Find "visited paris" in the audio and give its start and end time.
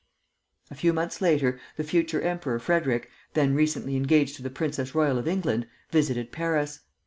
5.91-6.79